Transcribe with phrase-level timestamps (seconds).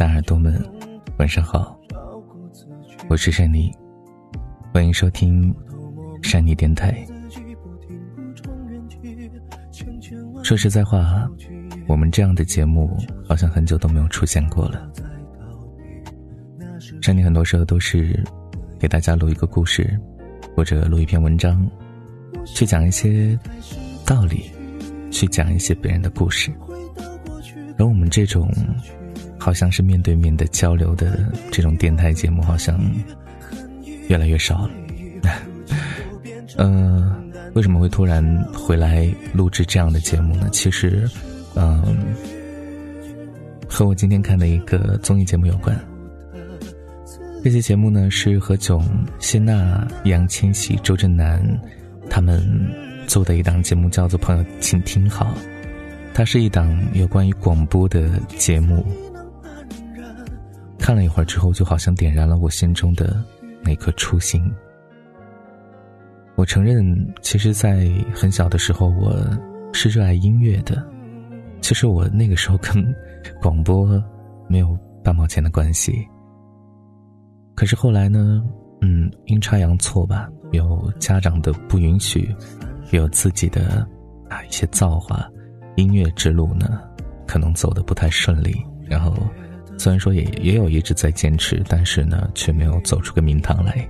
[0.00, 0.58] 小耳朵们，
[1.18, 1.78] 晚上好，
[3.10, 3.70] 我是珊妮，
[4.72, 5.54] 欢迎收听
[6.22, 7.06] 珊妮电台。
[10.42, 11.28] 说实在话，
[11.86, 12.96] 我们这样的节目
[13.28, 14.90] 好像很久都没有出现过了。
[17.02, 18.24] 珊妮很多时候都是
[18.78, 20.00] 给大家录一个故事，
[20.56, 21.70] 或者录一篇文章，
[22.46, 23.38] 去讲一些
[24.06, 24.50] 道理，
[25.10, 26.50] 去讲一些别人的故事。
[27.76, 28.50] 而我们这种
[29.40, 31.18] 好像是面对面的交流的
[31.50, 32.78] 这种电台节目，好像
[34.08, 34.70] 越来越少了。
[36.58, 37.10] 嗯，
[37.54, 40.48] 为什么会突然回来录制这样的节目呢？
[40.52, 41.08] 其实，
[41.54, 41.82] 嗯，
[43.66, 45.74] 和我今天看的一个综艺节目有关。
[47.42, 48.84] 这期节目呢是何炅、
[49.18, 51.42] 谢娜、易烊千玺、周震南
[52.10, 52.44] 他们
[53.06, 55.24] 做的一档节目，叫做《朋友，请听好》。
[56.12, 58.84] 它是一档有关于广播的节目。
[60.90, 63.24] 看了一会儿之后，就好像点燃了我心中的
[63.62, 64.42] 那颗初心。
[66.34, 66.84] 我承认，
[67.22, 69.16] 其实，在很小的时候，我
[69.72, 70.84] 是热爱音乐的。
[71.60, 72.84] 其实我那个时候跟
[73.40, 74.02] 广播
[74.48, 76.04] 没有半毛钱的关系。
[77.54, 78.42] 可是后来呢，
[78.80, 82.34] 嗯，阴差阳错吧，有家长的不允许，
[82.90, 83.86] 有自己的
[84.28, 85.24] 啊一些造化，
[85.76, 86.80] 音乐之路呢，
[87.28, 88.52] 可能走的不太顺利。
[88.88, 89.14] 然后，
[89.80, 93.88] 虽然说也也有一直在坚持，但是呢，却没有走出个名堂来。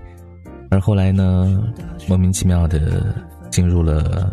[0.71, 1.61] 而后来呢，
[2.07, 3.13] 莫名其妙的
[3.51, 4.33] 进入了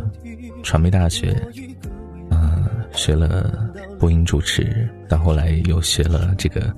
[0.62, 1.36] 传媒大学，
[2.30, 6.72] 嗯，学了播音主持，到后来又学了这个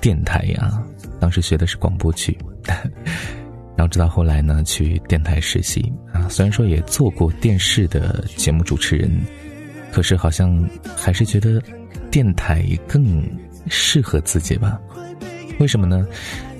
[0.00, 0.80] 电台呀。
[1.18, 2.38] 当时学的是广播剧，
[3.74, 6.28] 然后直到后来呢，去电台实习啊。
[6.28, 9.10] 虽然说也做过电视的节目主持人，
[9.90, 10.64] 可是好像
[10.96, 11.60] 还是觉得
[12.08, 13.20] 电台更
[13.68, 14.80] 适合自己吧？
[15.58, 16.06] 为什么呢？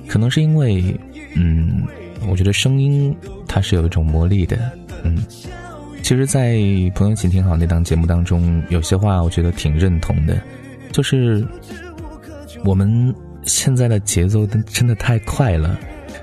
[0.08, 0.94] 可能是因为，
[1.34, 1.82] 嗯，
[2.28, 3.14] 我觉得声音
[3.46, 4.58] 它是有一种魔力的。
[5.04, 5.24] 嗯，
[6.02, 6.54] 其实，在
[6.92, 10.40] 《朋友请听好》那档节目当中，有些话我觉得挺认同的，
[10.92, 11.46] 就是
[12.64, 13.14] 我们。
[13.44, 15.76] 现在的节奏真的太快了，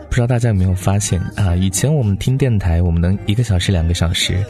[0.07, 1.53] 不知道大家有没有发现啊？
[1.53, 4.41] 以前我们听电台，我们能一个小时、两个小时，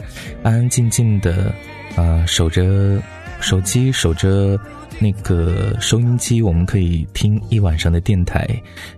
[0.44, 1.52] 安安静静的，
[1.96, 3.02] 啊，守着
[3.40, 4.56] 手机，守着
[5.00, 8.46] 那个收音机，我们可以听一晚上的电台，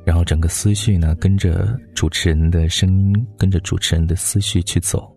[0.05, 5.11] 然后整个思绪呢跟着主持人的声音，跟着主持人的思绪去走。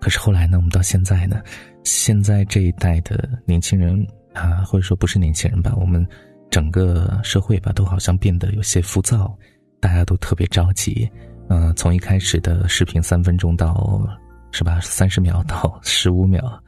[0.00, 1.42] 可是后来呢，我们到现在呢，
[1.84, 6.06] 现在这一代的年轻人啊，或者说不是年轻人吧，我们。
[6.52, 9.34] 整个社会吧，都好像变得有些浮躁，
[9.80, 11.10] 大家都特别着急。
[11.48, 14.06] 嗯，从一开始的视频三分钟到，
[14.50, 16.62] 是吧，三十秒到十五秒，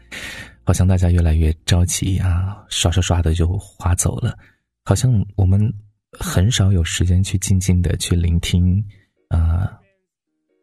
[0.64, 4.36] 好像大家越来越着急啊，刷刷刷的就划走了。
[4.84, 5.72] 好像我们
[6.19, 8.84] 很少有时间去静静的去聆听
[9.28, 9.78] 啊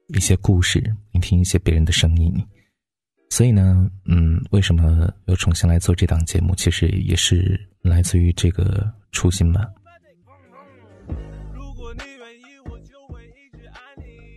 [0.07, 0.79] 一些故事，
[1.12, 2.34] 聆听一些别人的声音。
[3.29, 6.53] 所以呢，嗯，为什么又重新来做这档节目？
[6.56, 8.91] 其实也是来自于这个。
[9.13, 9.68] 初心吧。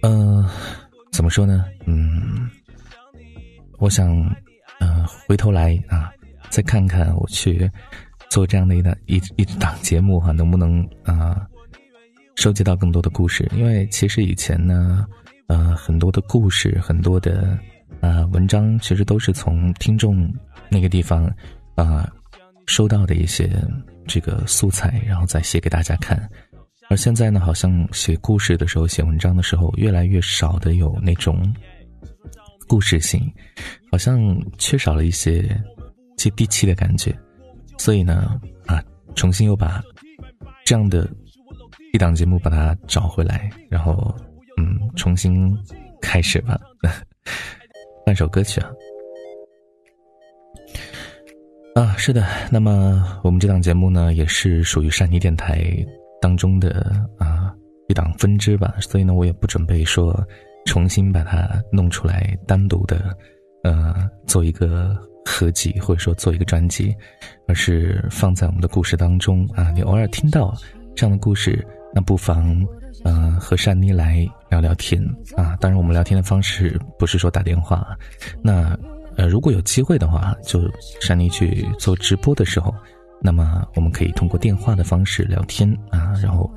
[0.03, 0.45] 嗯，
[1.13, 1.65] 怎么说呢？
[1.87, 2.51] 嗯，
[3.79, 4.13] 我想，
[5.27, 6.13] 回头来啊，
[6.49, 7.71] 再看看我去
[8.31, 11.47] 做这样的一档一一档节目哈，能不能啊
[12.37, 13.51] 收集到更多的故事？
[13.57, 15.07] 因为其实以前呢，
[15.49, 17.59] 呃，很多的故事，很多的
[18.01, 20.33] 呃文章，其实都是从听众
[20.69, 21.33] 那个地方
[21.75, 22.11] 啊
[22.67, 23.51] 收到的一些。
[24.07, 26.29] 这个素材，然后再写给大家看。
[26.91, 31.51] 而现在呢，好像写故事的时候、写文章的时候，越来越少的有那种
[32.67, 33.21] 故事性，
[33.91, 34.19] 好像
[34.59, 35.43] 缺少了一些
[36.17, 37.17] 接地气的感觉。
[37.79, 38.83] 所以呢，啊，
[39.15, 39.83] 重新又把
[40.65, 41.09] 这样的
[41.93, 44.15] 一档节目把它找回来，然后
[44.57, 45.57] 嗯，重新
[46.01, 46.61] 开始吧。
[48.07, 48.71] 换首歌曲啊。
[51.75, 52.27] 啊，是的。
[52.53, 55.65] 那么我们这档节目呢，也是属于善妮电台
[56.21, 57.53] 当中的啊
[57.89, 58.75] 一档分支吧。
[58.81, 60.15] 所以呢，我也不准备说
[60.67, 63.17] 重新把它弄出来单独的，
[63.63, 66.95] 呃，做一个合集或者说做一个专辑，
[67.47, 69.71] 而是放在我们的故事当中啊。
[69.73, 70.55] 你偶尔听到
[70.95, 72.67] 这样的故事，那不妨
[73.05, 75.03] 呃和珊妮来聊聊天
[75.37, 75.57] 啊。
[75.61, 77.97] 当然，我们聊天的方式不是说打电话，
[78.43, 78.77] 那。
[79.17, 80.69] 呃，如果有机会的话，就
[81.01, 82.75] 珊妮去做直播的时候，
[83.23, 86.53] 那么我们可以通过电话的方式聊天啊，然后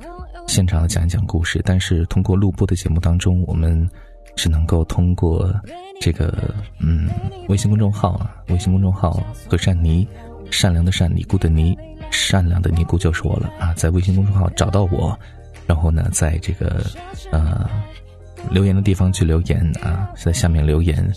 [0.48, 1.60] 现场讲一讲故事。
[1.64, 3.88] 但是通过录播的节目当中，我们
[4.34, 5.54] 是能够通过
[6.00, 7.08] 这个嗯
[7.48, 10.08] 微信公众号啊，微信公众号和善尼，
[10.50, 11.78] 善良的善，尼姑的尼，
[12.10, 15.16] 善良的尼姑就是我了啊，在微信公众号找到我，
[15.66, 16.82] 然后呢，在这个
[17.30, 17.68] 呃
[18.50, 21.12] 留言的地方去留言啊，在下面留言，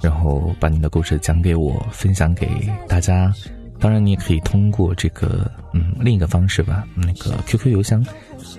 [0.00, 2.48] 然后把你的故事讲给我，分享给
[2.86, 3.34] 大家。
[3.78, 8.04] 当然，你也可以通过这个嗯另一个方式吧，那个 QQ 邮箱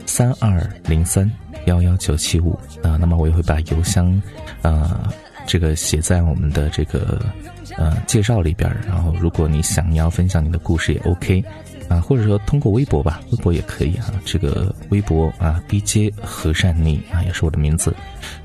[0.06, 1.30] 三二零三
[1.66, 2.54] 幺幺九七五
[2.84, 4.22] 啊，那么我也会把邮箱
[4.62, 5.12] 啊
[5.46, 7.26] 这个写在我们的这个
[7.78, 11.44] 呃介绍里边然后，如果你想要分享你的故事也 OK
[11.90, 14.14] 啊，或者说通过微博吧，微博也可以啊。
[14.26, 17.96] 这个微博啊，DJ 和善妮啊，也是我的名字，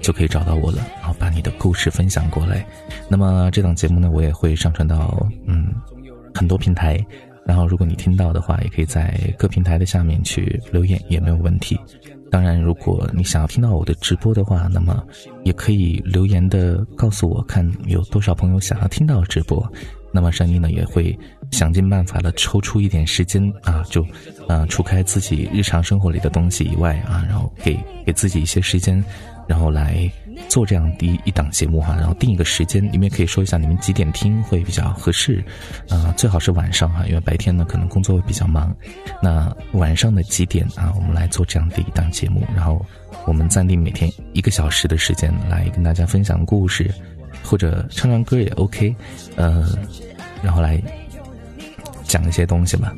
[0.00, 0.78] 就可以找到我了。
[1.00, 2.64] 然后把你的故事分享过来。
[3.08, 5.26] 那么这档节目呢，我也会上传到。
[6.42, 6.98] 很多平台，
[7.46, 11.78] 然后如果你听到的话，也可以在各平台的下面去留言，也没有问题。
[12.32, 15.06] 当然，如果你想要听到我的直播的话，那么
[15.44, 19.64] 也可以留言的告诉我，看有多少朋友想要听到直播。
[20.14, 21.16] 那么声音呢，也会
[21.52, 24.04] 想尽办法的抽出一点时间啊，就
[24.48, 29.02] 啊，除开自己日常生活里的东西以外啊，然后给给自己一些时间，
[29.46, 30.10] 然后来。
[30.48, 35.44] 做这样的一档节目哈，然后定一个时间，你们也可以说一下你们几点听会比较合适，
[35.90, 38.74] 啊，最好是晚上哈，因为白天呢可能工作会比较忙。
[39.22, 42.84] 那晚上的几点啊，我们来做这样的一档节目，然后
[43.26, 46.90] 我们暂定每天一个小时的时间来跟大家分享故事，
[47.42, 48.94] 或者唱唱歌也 OK，
[49.36, 49.68] 呃，
[50.42, 50.82] 然后来
[52.04, 52.94] 讲一些东西吧。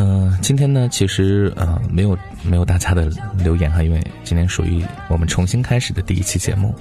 [0.00, 6.72] 嗯，今天呢，其实呃没有没有大家的留言哈，因为今天属于我们重新开始的第一期节目。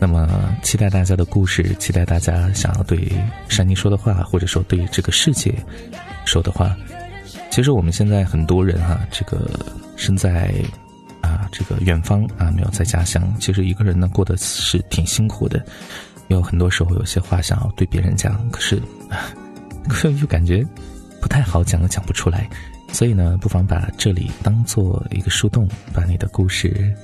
[0.00, 3.06] 那么期待大家的故事，期待大家想要对
[3.50, 5.54] 珊妮说的话，或者说对这个世界
[6.24, 6.74] 说的话。
[7.50, 9.46] 其实我们现在很多人哈，这个
[9.94, 10.50] 身在
[11.20, 13.22] 啊这个远方啊，没有在家乡。
[13.38, 15.62] 其实一个人呢，过得是挺辛苦的，
[16.28, 18.80] 有很多时候有些话想要对别人讲，可是
[19.86, 20.66] 可是又感觉。
[21.24, 22.46] 不太好讲，讲不出来，
[22.92, 26.94] 所以呢，不妨把这里当做一个树洞，把你的故事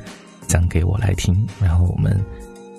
[0.46, 2.22] 讲给我来听，然后我们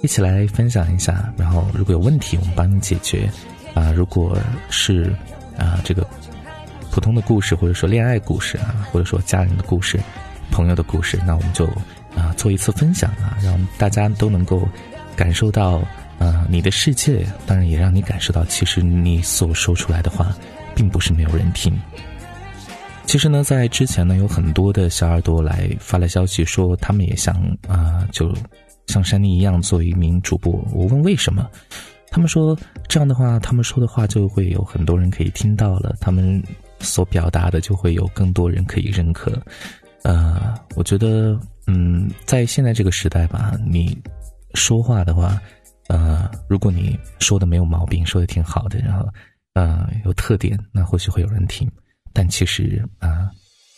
[0.04, 1.34] 一起来分享一下。
[1.36, 3.28] 然后如果有问题，我们帮你解决。
[3.74, 4.38] 啊，如果
[4.70, 5.12] 是
[5.58, 6.06] 啊这个
[6.92, 10.00] 普通的故事，或者说恋爱故事啊，或者说家人的故事、
[10.52, 11.66] 朋友的故事，那我们就
[12.16, 14.70] 啊做一次分享啊，让大家都能够
[15.16, 15.82] 感受到
[16.20, 20.32] 啊你的世界，当然也让你感受到，其实你所说出来的话。
[20.76, 21.78] 并不是没有人听。
[23.06, 27.36] 其实呢，在之前呢，有很多的小耳朵来发来消息，说他们也想
[27.68, 28.34] 啊，就
[28.88, 30.54] 像山妮一样做一名主播。
[30.72, 31.50] 我问为什么，
[32.10, 32.58] 他们说
[32.88, 36.42] 这样的话，他们说的话就会有很多人可以听到了，他们
[36.80, 39.38] 所表达的就会有更多人可以认可。
[40.04, 43.98] 呃，我觉得，嗯，在现在这个时代吧，你
[44.54, 45.38] 说话的话，
[45.90, 49.06] 呃，如果你说的没有毛病，说的挺好的，然后。
[49.54, 51.70] 呃，有特点，那或许会有人听，
[52.14, 53.30] 但其实啊，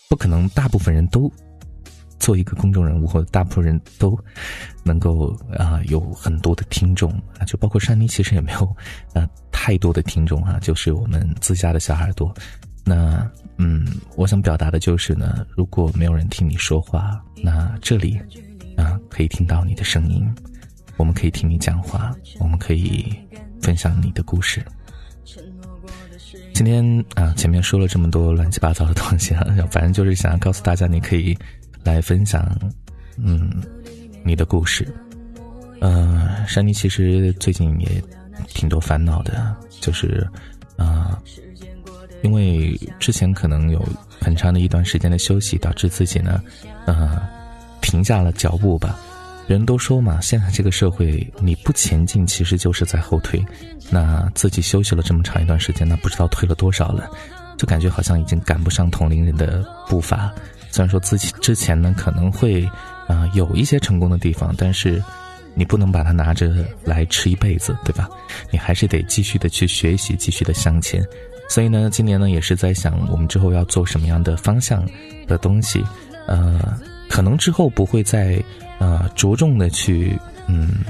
[0.10, 1.32] 不可能大部分人都
[2.20, 4.18] 做一个公众人物，或者大部分人都
[4.84, 8.66] 能够啊有很多的听众啊，就包括山妮，其实也没有
[9.14, 12.34] 啊太多的听众啊，就是我们自家的小耳朵。
[12.86, 13.28] 那
[13.58, 18.20] 嗯，我想表达的就是呢，如果没有人听你说话，那这里
[18.78, 20.24] 啊可以听到你的声音，
[20.98, 23.12] 我们可以听你讲话，我们可以
[23.62, 24.64] 分享你的故事。
[26.64, 31.38] 今天啊，前面说了这么多乱七八糟的东西啊，反正就是想要告诉大家，你可以
[31.84, 32.42] 来分享，
[33.18, 33.52] 嗯，
[34.24, 34.88] 你的故事。
[35.82, 38.02] 呃，山妮其实最近也
[38.48, 40.26] 挺多烦恼的，就是
[40.78, 41.22] 啊，
[42.22, 43.86] 因为之前可能有
[44.22, 46.42] 很长的一段时间的休息，导致自己呢，
[46.86, 47.22] 呃，
[47.82, 48.98] 停下了脚步吧。
[49.46, 53.44] 人都说嘛，现在这个社会，你不前进，其实就是在后退。
[53.90, 57.10] 那自己休息了这么长一段时间，那不知道退了多少了，
[57.58, 60.32] 就感觉好像已经赶不上同龄人的步伐。
[60.72, 62.66] 虽然说自己之前呢可能会
[63.06, 65.04] 啊有一些成功的地方，但是
[65.54, 68.10] 你不能把它拿着来吃一辈子，对吧？
[68.50, 71.06] 你还是得继续的去学习，继续的向前。
[71.50, 74.88] 所以呢，今年呢也是在想，我们之后要做什么样的方向
[75.28, 75.84] 的东西。
[76.28, 78.42] 呃，可能之后不会再。
[78.80, 80.84] 呃，着重的去嗯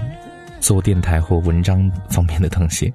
[0.59, 2.91] 做电台或文章方面的东西，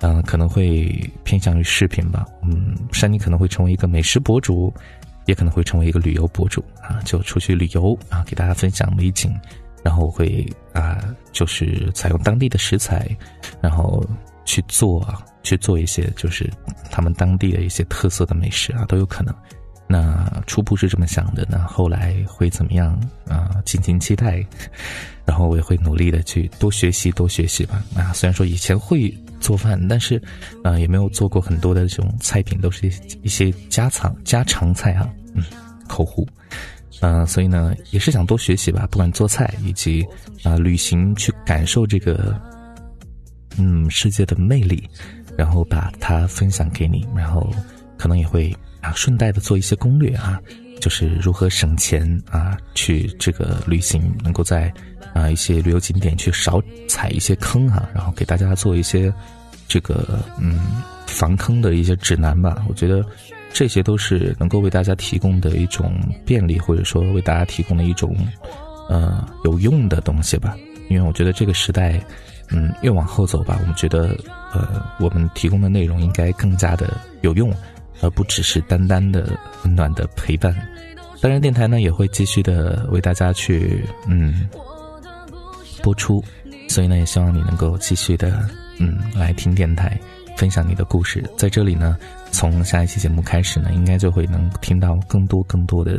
[0.00, 0.88] 嗯，可能会
[1.24, 2.26] 偏向于视频吧。
[2.42, 4.72] 嗯，山妮可能会成为一个美食博主，
[5.26, 9.34] 也可能会成为一个旅游博主啊，就出去旅游啊，给大家分享美景，
[9.82, 10.98] 然后我会啊，
[11.32, 13.08] 就是采用当地的食材，
[13.60, 14.02] 然后
[14.44, 16.48] 去做啊，去做一些就是
[16.90, 19.34] 他们当地的一些特色的美食啊，都有可能。
[19.88, 22.94] 那初步是这么想的，那后来会怎么样
[23.26, 23.50] 啊？
[23.64, 24.44] 敬请期待。
[25.24, 27.82] 然后我也会努力的去多学习，多学习吧。
[27.94, 30.20] 啊，虽然说以前会做饭，但是
[30.64, 32.92] 啊，也没有做过很多的这种菜品，都是一
[33.24, 35.44] 一些家常家常菜啊，嗯，
[35.86, 36.26] 口胡。
[37.00, 40.04] 嗯，所以呢，也是想多学习吧，不管做菜以及
[40.44, 42.34] 啊旅行去感受这个
[43.58, 44.88] 嗯世界的魅力，
[45.36, 47.48] 然后把它分享给你，然后
[47.98, 50.40] 可能也会啊顺带的做一些攻略啊，
[50.80, 54.72] 就是如何省钱啊，去这个旅行能够在
[55.12, 59.12] 啊一些旅游景点去少踩一些坑哈，然后给大家做一些
[59.66, 63.04] 这个嗯防坑的一些指南吧，我觉得。
[63.50, 68.14] 这些都是能够为大家提供的一种便利，或者说为大家提供的一种，
[68.90, 70.54] 呃，有用的东西吧。
[70.90, 71.98] 因为我觉得这个时代，
[72.50, 74.14] 嗯，越往后走吧，我们觉得，
[74.52, 77.50] 呃，我们提供的内容应该更加的有用，
[78.00, 80.54] 而不只是单单的温暖的陪伴。
[81.20, 84.48] 当然，电台呢也会继续的为大家去，嗯，
[85.82, 86.22] 播出。
[86.68, 88.46] 所以呢，也希望你能够继续的，
[88.78, 89.98] 嗯，来听电台。
[90.36, 91.98] 分享你的故事，在这里呢，
[92.30, 95.98] 从下一期节目开始呢，应该就会能听到更多更多的，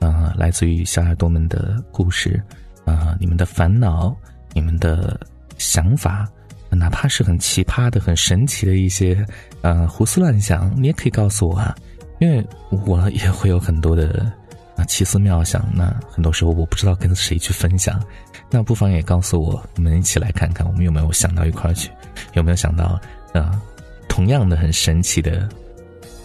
[0.00, 2.38] 啊，来自于小耳朵们的故事，
[2.84, 4.14] 啊，你们的烦恼，
[4.52, 5.18] 你们的
[5.56, 6.28] 想法，
[6.70, 9.24] 哪怕是很奇葩的、很神奇的一些，
[9.62, 11.74] 呃，胡思乱想，你也可以告诉我啊，
[12.18, 14.30] 因为我也会有很多的
[14.76, 18.02] 啊奇思妙想，那很多时候我不知道跟谁去分享，
[18.50, 21.90] 那不妨也告诉我，我们一起来看看，我们有没有想到一块去，
[22.34, 23.00] 有没有想到，
[23.32, 23.60] 啊。
[24.08, 25.48] 同样的很神奇的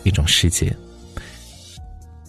[0.02, 0.76] 一种世界。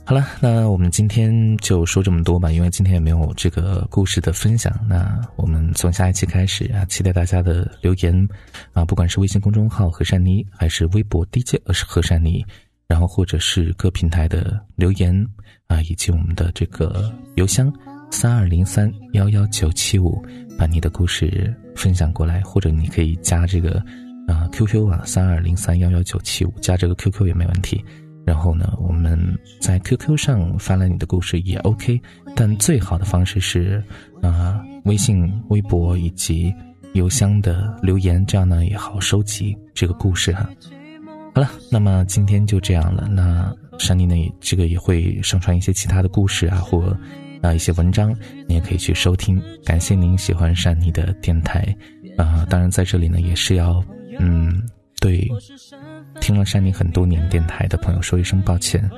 [0.06, 4.70] 好了，那我们今天就说这么多吧，因为今天也没有这个故事的分享。
[4.86, 8.28] 那我们从下一期开始啊，期待大家的留言
[8.74, 12.44] 啊，不管是微信公众号和善妮，还是微博 DJ 呃是和善妮，
[12.86, 15.26] 然后或者是各平台的留言
[15.68, 17.72] 啊，以及我们的这个邮箱
[18.10, 20.22] 三二零三幺幺九七五，
[20.58, 23.82] 把你的故事分享过来，或者你可以加这个。
[24.26, 27.84] 啊，QQ 啊，三二零三幺幺九七五，加这个 QQ 也没问题。
[28.26, 29.18] 然后呢，我们
[29.60, 32.00] 在 QQ 上发来你的故事也 OK，
[32.34, 33.82] 但最好的方式是
[34.22, 36.54] 啊，微信、微博以及
[36.94, 40.48] 邮箱的留言，这样呢也好收集这个故事哈。
[41.34, 43.08] 好了，那么今天就这样了。
[43.08, 46.96] 那山妮呢，这个也会上传一些其他的故事啊，或
[47.42, 48.14] 啊一些文章，
[48.46, 49.42] 你也可以去收听。
[49.64, 51.76] 感谢您喜欢山妮的电台
[52.16, 53.84] 啊，当然在这里呢也是要。
[54.20, 54.62] 嗯，
[55.00, 55.28] 对，
[56.20, 58.90] 听了山妮很多年电台的朋友说一声抱歉，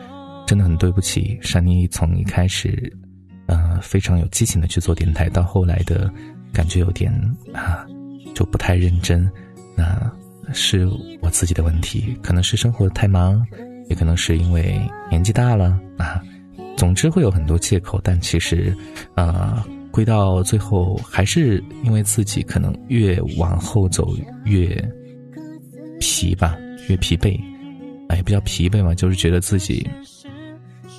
[0.46, 1.38] 真的很对不起。
[1.42, 2.92] 山妮从一开始，
[3.46, 6.12] 呃，非常有激情的去做电台，到后来的
[6.52, 7.12] 感觉有点
[7.52, 7.86] 啊，
[8.34, 9.30] 就不太认真。
[9.74, 10.10] 那
[10.52, 10.86] 是
[11.20, 13.44] 我自己的问题，可能是生活太忙，
[13.88, 14.80] 也可能是因为
[15.10, 16.22] 年纪大了啊。
[16.76, 18.76] 总之会有很多借口，但其实，
[19.14, 19.66] 啊。
[19.92, 24.68] 归到最后，还是因为自己可能越往后走越
[25.98, 26.54] 疲吧，
[26.88, 27.38] 越疲惫，
[28.08, 29.88] 哎，不叫疲惫嘛，就是觉得自己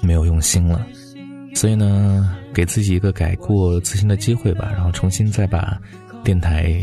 [0.01, 0.85] 没有用心了，
[1.55, 5.79] 所以呢，给自己一个改过自新的机会吧，然后重新再把
[6.23, 6.73] 电台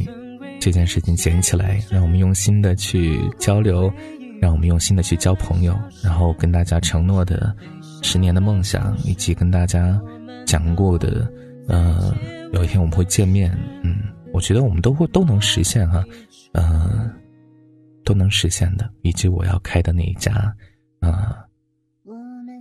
[0.60, 3.92] 这件事情捡起来，让我们用心的去交流，
[4.40, 7.54] 让我们用心的去交朋友，然后跟大家承诺的
[8.02, 10.00] 十年的梦想，以及跟大家
[10.46, 11.30] 讲过的。
[11.66, 12.14] 嗯，
[12.52, 13.50] 有一天我们会见面。
[13.82, 13.96] 嗯，
[14.34, 16.04] 我觉得我们都会都能实现哈，
[16.52, 17.10] 嗯，
[18.04, 18.90] 都能实现的。
[19.02, 20.32] 以及我要开的那一家
[21.00, 21.44] 啊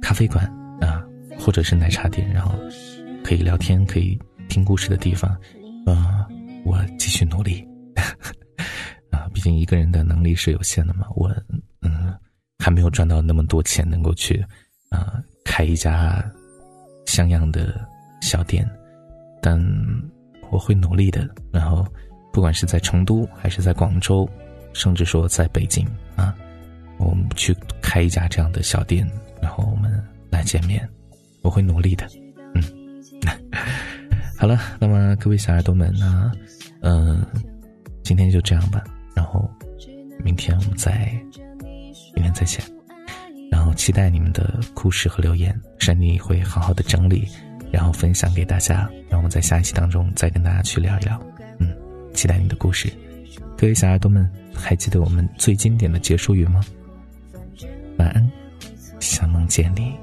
[0.01, 0.45] 咖啡馆
[0.81, 1.03] 啊，
[1.39, 2.53] 或者是奶茶店，然后
[3.23, 4.19] 可以聊天、可以
[4.49, 5.29] 听故事的地方。
[5.85, 6.27] 啊，
[6.65, 7.65] 我继续努力
[9.11, 11.07] 啊，毕竟一个人的能力是有限的嘛。
[11.15, 11.29] 我
[11.81, 12.13] 嗯，
[12.59, 14.43] 还没有赚到那么多钱，能够去
[14.89, 16.23] 啊开一家
[17.05, 17.85] 像样的
[18.21, 18.69] 小店。
[19.41, 19.61] 但
[20.51, 21.85] 我会努力的，然后，
[22.31, 24.25] 不管是在成都还是在广州，
[24.73, 26.35] 甚至说在北京啊，
[26.97, 29.07] 我们去开一家这样的小店，
[29.41, 30.87] 然后我们来见面，
[31.41, 32.07] 我会努力的，
[32.55, 32.63] 嗯，
[34.37, 36.31] 好了，那么各位小耳朵们呢，
[36.81, 37.25] 嗯，
[38.03, 38.83] 今天就这样吧，
[39.15, 39.49] 然后
[40.23, 41.11] 明天我们再，
[42.13, 42.63] 明天再见，
[43.51, 47.27] 然后期待你们的故事和留言，珊妮会好好的整理。
[47.71, 51.19] 然后分享给大家，让我们在下一期当中再跟大家去聊一聊。
[51.57, 51.75] 嗯，
[52.13, 52.87] 期待你的故事，
[53.63, 56.61] 各位小耳朵们，还记得我们最经典的结束语吗？
[57.97, 58.31] 晚安，
[58.99, 59.93] 想梦见你。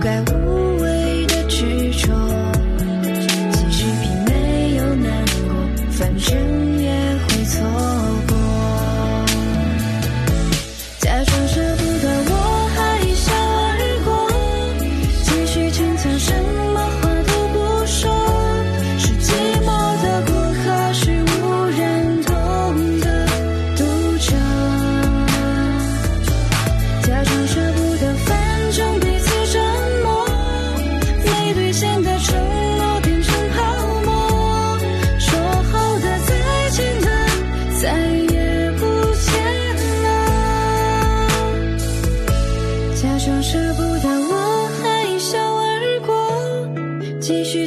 [0.00, 0.59] 怪物。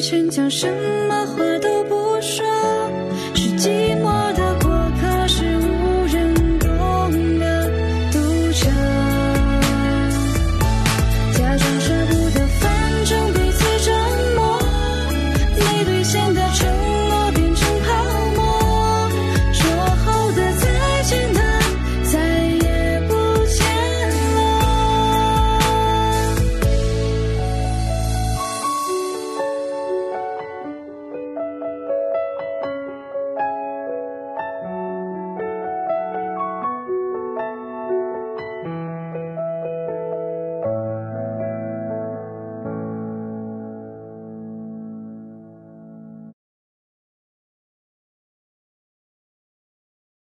[0.03, 0.69] 逞强什
[1.07, 2.82] 么话都不说。